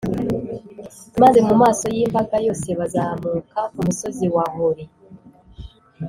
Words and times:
maze 1.21 1.39
mu 1.47 1.53
maso 1.61 1.85
y’imbaga 1.95 2.35
yose 2.47 2.67
bazamuka 2.79 3.59
ku 3.73 3.79
musozi 3.87 4.25
wa 4.35 4.45
hori. 4.55 4.85